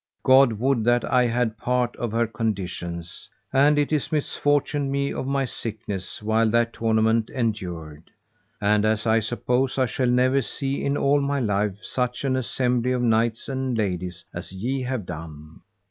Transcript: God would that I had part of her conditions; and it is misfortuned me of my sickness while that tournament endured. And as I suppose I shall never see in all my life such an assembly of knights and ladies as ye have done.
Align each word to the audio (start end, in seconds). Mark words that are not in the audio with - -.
God 0.23 0.53
would 0.53 0.83
that 0.85 1.05
I 1.05 1.27
had 1.27 1.59
part 1.59 1.95
of 1.97 2.11
her 2.11 2.25
conditions; 2.25 3.29
and 3.53 3.77
it 3.77 3.93
is 3.93 4.11
misfortuned 4.11 4.89
me 4.91 5.13
of 5.13 5.27
my 5.27 5.45
sickness 5.45 6.23
while 6.23 6.49
that 6.49 6.73
tournament 6.73 7.29
endured. 7.29 8.09
And 8.59 8.83
as 8.83 9.05
I 9.05 9.19
suppose 9.19 9.77
I 9.77 9.85
shall 9.85 10.09
never 10.09 10.41
see 10.41 10.83
in 10.83 10.97
all 10.97 11.21
my 11.21 11.39
life 11.39 11.77
such 11.83 12.23
an 12.25 12.35
assembly 12.35 12.93
of 12.93 13.03
knights 13.03 13.47
and 13.47 13.77
ladies 13.77 14.25
as 14.33 14.51
ye 14.51 14.81
have 14.81 15.05
done. 15.05 15.61